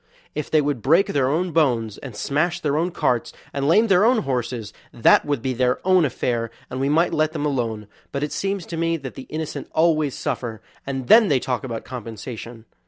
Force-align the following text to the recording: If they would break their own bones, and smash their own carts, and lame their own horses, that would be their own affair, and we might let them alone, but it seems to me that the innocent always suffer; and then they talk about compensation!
If 0.33 0.49
they 0.49 0.61
would 0.61 0.81
break 0.81 1.05
their 1.05 1.29
own 1.29 1.51
bones, 1.51 1.99
and 1.99 2.15
smash 2.15 2.59
their 2.59 2.75
own 2.75 2.89
carts, 2.89 3.33
and 3.53 3.67
lame 3.67 3.85
their 3.85 4.03
own 4.03 4.23
horses, 4.23 4.73
that 4.91 5.25
would 5.25 5.43
be 5.43 5.53
their 5.53 5.77
own 5.85 6.05
affair, 6.05 6.49
and 6.71 6.79
we 6.79 6.89
might 6.89 7.13
let 7.13 7.33
them 7.33 7.45
alone, 7.45 7.85
but 8.11 8.23
it 8.23 8.33
seems 8.33 8.65
to 8.65 8.77
me 8.77 8.97
that 8.97 9.13
the 9.13 9.27
innocent 9.29 9.67
always 9.73 10.15
suffer; 10.15 10.59
and 10.87 11.07
then 11.07 11.27
they 11.27 11.39
talk 11.39 11.63
about 11.63 11.85
compensation! 11.85 12.65